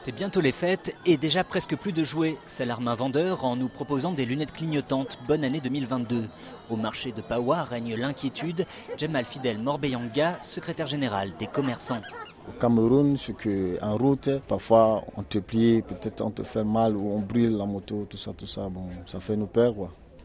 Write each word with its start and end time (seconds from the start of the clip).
C'est 0.00 0.12
bientôt 0.12 0.40
les 0.40 0.52
fêtes 0.52 0.94
et 1.06 1.16
déjà 1.16 1.42
presque 1.42 1.76
plus 1.76 1.92
de 1.92 2.04
jouets, 2.04 2.36
s'alarme 2.46 2.86
un 2.86 2.94
vendeur 2.94 3.44
en 3.44 3.56
nous 3.56 3.68
proposant 3.68 4.12
des 4.12 4.26
lunettes 4.26 4.52
clignotantes. 4.52 5.18
Bonne 5.26 5.42
année 5.42 5.60
2022. 5.60 6.22
Au 6.70 6.76
marché 6.76 7.10
de 7.10 7.20
Pawa 7.20 7.64
règne 7.64 7.96
l'inquiétude. 7.96 8.64
Jamal 8.96 9.24
Fidel 9.24 9.58
Morbeyanga, 9.58 10.40
secrétaire 10.40 10.86
général 10.86 11.32
des 11.36 11.48
commerçants. 11.48 12.00
Au 12.48 12.60
Cameroun, 12.60 13.16
c'est 13.16 13.34
qu'en 13.34 13.96
route, 13.96 14.30
parfois 14.46 15.02
on 15.16 15.24
te 15.24 15.40
plie, 15.40 15.82
peut-être 15.82 16.24
on 16.24 16.30
te 16.30 16.44
fait 16.44 16.64
mal 16.64 16.96
ou 16.96 17.10
on 17.10 17.18
brûle 17.18 17.56
la 17.56 17.66
moto, 17.66 18.06
tout 18.08 18.16
ça, 18.16 18.32
tout 18.32 18.46
ça. 18.46 18.68
Bon, 18.68 18.86
ça 19.04 19.18
fait 19.18 19.36
nous 19.36 19.48
peur. 19.48 19.74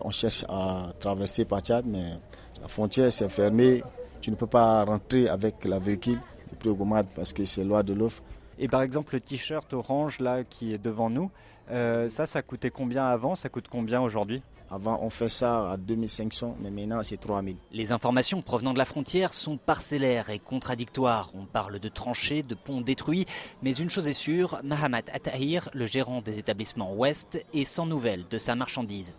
On 0.00 0.10
cherche 0.10 0.44
à 0.48 0.92
traverser 0.98 1.44
par 1.44 1.60
Tchad, 1.60 1.84
mais 1.86 2.18
la 2.60 2.66
frontière 2.66 3.12
s'est 3.12 3.28
fermée. 3.28 3.84
Tu 4.20 4.32
ne 4.32 4.36
peux 4.36 4.48
pas 4.48 4.84
rentrer 4.84 5.28
avec 5.28 5.64
la 5.64 5.78
véhicule, 5.78 6.18
le 6.50 6.74
prix 6.74 7.04
parce 7.14 7.32
que 7.32 7.44
c'est 7.44 7.62
loi 7.62 7.84
de 7.84 7.94
l'offre. 7.94 8.20
Et 8.62 8.68
par 8.68 8.82
exemple, 8.82 9.14
le 9.14 9.20
t-shirt 9.20 9.72
orange 9.72 10.20
là 10.20 10.44
qui 10.44 10.74
est 10.74 10.78
devant 10.78 11.08
nous, 11.08 11.30
euh, 11.70 12.10
ça, 12.10 12.26
ça 12.26 12.42
coûtait 12.42 12.70
combien 12.70 13.06
avant? 13.06 13.34
Ça 13.34 13.48
coûte 13.48 13.68
combien 13.70 14.02
aujourd'hui? 14.02 14.42
Avant, 14.70 15.00
on 15.02 15.08
fait 15.08 15.30
ça 15.30 15.72
à 15.72 15.76
2500, 15.78 16.58
mais 16.60 16.70
maintenant, 16.70 17.02
c'est 17.02 17.16
3000. 17.16 17.56
Les 17.72 17.90
informations 17.90 18.42
provenant 18.42 18.74
de 18.74 18.78
la 18.78 18.84
frontière 18.84 19.32
sont 19.32 19.56
parcellaires 19.56 20.28
et 20.28 20.38
contradictoires. 20.38 21.30
On 21.34 21.46
parle 21.46 21.78
de 21.78 21.88
tranchées, 21.88 22.42
de 22.42 22.54
ponts 22.54 22.82
détruits, 22.82 23.24
mais 23.62 23.74
une 23.74 23.88
chose 23.88 24.06
est 24.08 24.12
sûre, 24.12 24.60
Mahamat 24.62 25.04
Atahir, 25.12 25.70
le 25.72 25.86
gérant 25.86 26.20
des 26.20 26.38
établissements 26.38 26.94
Ouest, 26.94 27.42
est 27.54 27.64
sans 27.64 27.86
nouvelles 27.86 28.26
de 28.28 28.36
sa 28.36 28.54
marchandise. 28.54 29.18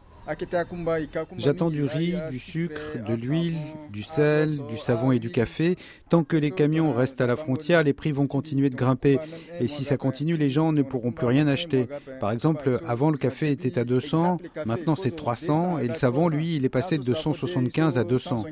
J'attends 1.38 1.70
du 1.70 1.84
riz, 1.84 2.16
du 2.30 2.40
sucre, 2.40 2.80
de 3.08 3.14
l'huile, 3.14 3.58
du 3.90 4.04
sel, 4.04 4.50
du 4.70 4.78
savon 4.78 5.12
et 5.12 5.20
du 5.20 5.32
café. 5.32 5.78
Tant 6.10 6.24
que 6.24 6.38
les 6.38 6.52
camions 6.52 6.94
restent 6.94 7.22
à 7.22 7.28
la 7.28 7.36
frontière, 7.36 7.84
les 7.84 7.94
prix 7.94 8.12
vont 8.12 8.28
continuer 8.28 8.70
de 8.70 8.76
grimper. 8.76 9.20
Et 9.60 9.68
si 9.68 9.84
ça 9.84 9.98
continue, 9.98 10.38
les 10.38 10.50
gens 10.50 10.72
ne 10.74 10.84
pourront 10.84 11.12
plus 11.12 11.26
rien 11.26 11.48
acheter. 11.48 11.88
Par 12.20 12.32
exemple, 12.32 12.80
avant 12.88 13.10
le 13.10 13.18
café 13.18 13.52
était 13.52 13.80
à 13.80 13.84
200, 13.84 14.38
maintenant 14.66 14.96
c'est 14.96 15.16
300 15.16 15.80
et 15.80 15.88
le 15.88 15.96
savon, 15.96 16.28
lui, 16.30 16.56
il 16.56 16.66
est 16.66 16.70
passé 16.70 16.98
de 16.98 17.04
275 17.04 17.98
à 17.98 18.04
200. 18.04 18.46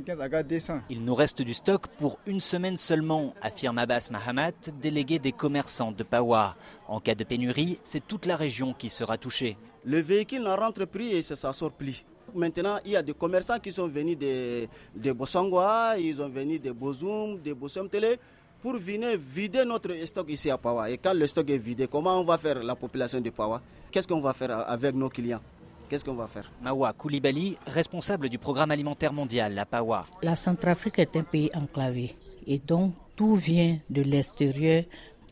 Il 0.89 1.03
nous 1.03 1.15
reste 1.15 1.41
du 1.41 1.53
stock 1.53 1.87
pour 1.99 2.17
une 2.25 2.41
semaine 2.41 2.77
seulement, 2.77 3.33
affirme 3.41 3.77
Abbas 3.77 4.09
Mahamat, 4.11 4.71
délégué 4.81 5.19
des 5.19 5.31
commerçants 5.31 5.91
de 5.91 6.03
Pawa. 6.03 6.55
En 6.87 6.99
cas 6.99 7.15
de 7.15 7.23
pénurie, 7.23 7.79
c'est 7.83 8.05
toute 8.05 8.25
la 8.25 8.35
région 8.35 8.73
qui 8.73 8.89
sera 8.89 9.17
touchée. 9.17 9.57
Le 9.85 9.99
véhicule 9.99 10.45
rentre 10.45 10.85
plus 10.85 11.07
et 11.07 11.21
ça 11.21 11.35
sort 11.59 11.71
plus. 11.71 12.05
Maintenant, 12.33 12.77
il 12.85 12.91
y 12.91 12.95
a 12.95 13.01
des 13.01 13.13
commerçants 13.13 13.59
qui 13.59 13.71
sont 13.71 13.87
venus 13.87 14.17
de, 14.17 14.67
de 14.95 15.11
Bossangwa, 15.11 15.95
ils 15.97 16.21
ont 16.21 16.29
venu 16.29 16.59
de 16.59 16.71
Bozoum, 16.71 17.39
de 17.41 17.53
Bossum 17.53 17.89
Télé, 17.89 18.17
pour 18.61 18.73
venir 18.77 19.17
vider 19.19 19.65
notre 19.65 19.91
stock 20.05 20.29
ici 20.29 20.49
à 20.49 20.57
Pawa. 20.57 20.89
Et 20.91 20.97
quand 20.97 21.13
le 21.13 21.25
stock 21.25 21.49
est 21.49 21.57
vidé, 21.57 21.87
comment 21.87 22.19
on 22.19 22.23
va 22.23 22.37
faire 22.37 22.61
la 22.63 22.75
population 22.75 23.19
de 23.19 23.29
Pawa? 23.31 23.61
Qu'est-ce 23.91 24.07
qu'on 24.07 24.21
va 24.21 24.33
faire 24.33 24.51
avec 24.69 24.93
nos 24.95 25.09
clients? 25.09 25.41
Qu'est-ce 25.89 26.05
qu'on 26.05 26.13
va 26.13 26.27
faire? 26.27 26.47
Mawa 26.61 26.93
Koulibaly, 26.93 27.57
responsable 27.65 28.29
du 28.29 28.37
programme 28.37 28.69
alimentaire 28.69 29.11
mondial 29.11 29.57
à 29.57 29.65
Pawa. 29.65 30.05
La 30.21 30.35
Centrafrique 30.35 30.99
est 30.99 31.15
un 31.15 31.23
pays 31.23 31.49
enclavé 31.55 32.15
et 32.45 32.59
donc 32.59 32.93
tout 33.15 33.33
vient 33.35 33.79
de 33.89 34.03
l'extérieur 34.03 34.83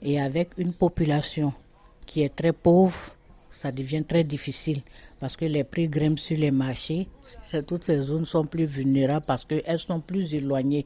et 0.01 0.19
avec 0.19 0.49
une 0.57 0.73
population 0.73 1.53
qui 2.07 2.23
est 2.23 2.35
très 2.35 2.53
pauvre 2.53 2.97
ça 3.57 3.71
devient 3.71 4.03
très 4.03 4.23
difficile 4.23 4.81
parce 5.19 5.35
que 5.35 5.45
les 5.45 5.63
prix 5.63 5.87
grimpent 5.87 6.19
sur 6.19 6.37
les 6.37 6.51
marchés. 6.51 7.07
Toutes 7.67 7.85
ces 7.85 8.01
zones 8.01 8.25
sont 8.25 8.45
plus 8.45 8.65
vulnérables 8.65 9.25
parce 9.25 9.45
qu'elles 9.45 9.79
sont 9.79 9.99
plus 9.99 10.33
éloignées 10.33 10.85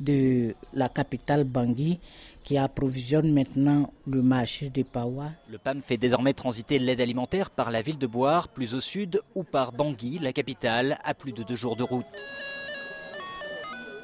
de 0.00 0.54
la 0.72 0.88
capitale 0.88 1.44
Bangui 1.44 1.98
qui 2.44 2.58
approvisionne 2.58 3.32
maintenant 3.32 3.92
le 4.06 4.22
marché 4.22 4.68
de 4.68 4.82
Pawa. 4.82 5.30
Le 5.48 5.58
PAM 5.58 5.80
fait 5.80 5.96
désormais 5.96 6.32
transiter 6.32 6.78
l'aide 6.78 7.00
alimentaire 7.00 7.50
par 7.50 7.70
la 7.70 7.82
ville 7.82 7.98
de 7.98 8.06
Boire, 8.06 8.48
plus 8.48 8.74
au 8.74 8.80
sud, 8.80 9.20
ou 9.34 9.44
par 9.44 9.72
Bangui, 9.72 10.18
la 10.18 10.32
capitale, 10.32 10.98
à 11.04 11.14
plus 11.14 11.32
de 11.32 11.42
deux 11.44 11.56
jours 11.56 11.76
de 11.76 11.84
route. 11.84 12.04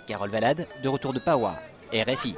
Carole 0.06 0.30
Valade, 0.30 0.66
de 0.82 0.88
retour 0.88 1.12
de 1.12 1.18
Pawa, 1.18 1.60
RFI. 1.92 2.34